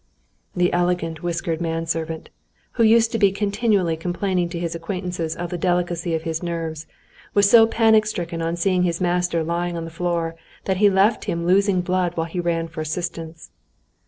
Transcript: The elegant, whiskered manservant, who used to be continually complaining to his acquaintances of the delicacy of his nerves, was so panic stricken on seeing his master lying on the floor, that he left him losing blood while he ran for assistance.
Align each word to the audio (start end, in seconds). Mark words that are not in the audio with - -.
The 0.55 0.73
elegant, 0.73 1.21
whiskered 1.21 1.61
manservant, 1.61 2.31
who 2.71 2.81
used 2.83 3.11
to 3.11 3.19
be 3.19 3.31
continually 3.31 3.95
complaining 3.95 4.49
to 4.49 4.57
his 4.57 4.73
acquaintances 4.73 5.35
of 5.35 5.51
the 5.51 5.59
delicacy 5.59 6.15
of 6.15 6.23
his 6.23 6.41
nerves, 6.41 6.87
was 7.35 7.47
so 7.47 7.67
panic 7.67 8.07
stricken 8.07 8.41
on 8.41 8.55
seeing 8.55 8.81
his 8.81 8.99
master 8.99 9.43
lying 9.43 9.77
on 9.77 9.85
the 9.85 9.91
floor, 9.91 10.35
that 10.65 10.77
he 10.77 10.89
left 10.89 11.25
him 11.25 11.45
losing 11.45 11.81
blood 11.81 12.17
while 12.17 12.25
he 12.25 12.39
ran 12.39 12.67
for 12.67 12.81
assistance. 12.81 13.51